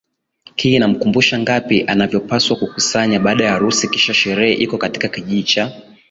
hii 0.55 0.75
inamkumbusha 0.75 1.39
ngapi 1.39 1.83
anavyopaswa 1.83 2.55
kukusanya 2.57 3.19
baada 3.19 3.45
ya 3.45 3.51
harusi 3.51 3.87
Kisha 3.87 4.13
sherehe 4.13 4.53
iko 4.53 4.77
katika 4.77 5.07
kijiji 5.07 5.43
cha 5.43 5.81